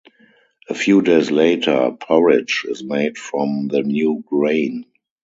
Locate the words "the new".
3.67-4.23